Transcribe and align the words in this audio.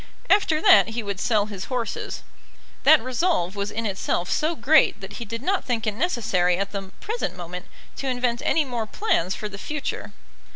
After 0.31 0.59
that 0.63 0.87
he 0.89 1.03
would 1.03 1.19
sell 1.19 1.45
his 1.45 1.65
horses. 1.65 2.23
That 2.85 3.03
resolve 3.03 3.55
was 3.55 3.69
in 3.69 3.85
itself 3.85 4.31
so 4.31 4.55
great 4.55 4.99
that 4.99 5.17
he 5.17 5.25
did 5.25 5.43
not 5.43 5.63
think 5.63 5.85
it 5.85 5.93
necessary 5.93 6.57
at 6.57 6.71
the 6.71 6.91
present 7.01 7.35
moment 7.37 7.67
to 7.97 8.07
invent 8.07 8.41
any 8.43 8.65
more 8.65 8.87
plans 8.87 9.35
for 9.35 9.47
the 9.47 9.59
future. 9.59 10.11